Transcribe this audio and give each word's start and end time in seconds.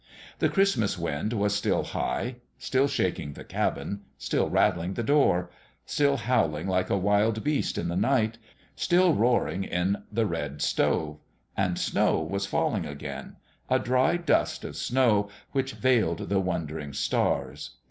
The 0.39 0.49
Christmas 0.49 0.97
wind 0.97 1.31
was 1.31 1.53
still 1.53 1.83
high, 1.83 2.37
still 2.57 2.87
shaking 2.87 3.33
the 3.33 3.43
cabin, 3.43 4.01
still 4.17 4.49
rattling 4.49 4.95
the 4.95 5.03
door, 5.03 5.51
still 5.85 6.17
howling 6.17 6.65
like 6.65 6.89
a 6.89 6.97
wild 6.97 7.43
beast 7.43 7.77
in 7.77 7.87
the 7.87 7.95
night, 7.95 8.39
still 8.75 9.13
roaring 9.13 9.63
in 9.63 9.97
the 10.11 10.25
red 10.25 10.59
stove; 10.59 11.19
and 11.55 11.77
snow 11.77 12.17
was 12.23 12.47
falling 12.47 12.87
again 12.87 13.35
a 13.69 13.77
dry 13.77 14.17
dust 14.17 14.65
of 14.65 14.75
snow 14.75 15.29
which 15.51 15.73
veiled 15.73 16.29
the 16.29 16.39
wondering 16.39 16.93
stars. 16.93 17.75